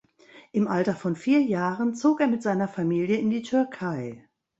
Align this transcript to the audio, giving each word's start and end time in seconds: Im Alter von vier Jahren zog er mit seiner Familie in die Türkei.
Im 0.51 0.67
Alter 0.67 0.95
von 0.95 1.15
vier 1.15 1.41
Jahren 1.43 1.93
zog 1.93 2.21
er 2.21 2.27
mit 2.27 2.41
seiner 2.41 2.67
Familie 2.67 3.17
in 3.17 3.29
die 3.29 3.43
Türkei. 3.43 4.27